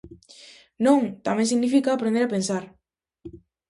Non, 0.85 1.01
tamén 1.25 1.49
significa 1.51 1.89
aprender 1.91 2.23
a 2.25 2.33
pensar. 2.35 2.63